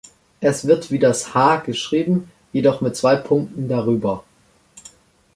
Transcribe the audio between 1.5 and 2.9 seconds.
geschrieben, jedoch